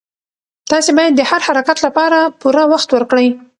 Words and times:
تاسي 0.69 0.91
باید 0.97 1.13
د 1.15 1.21
هر 1.29 1.41
حرکت 1.47 1.77
لپاره 1.85 2.17
پوره 2.39 2.63
وخت 2.71 2.89
ورکړئ. 2.91 3.27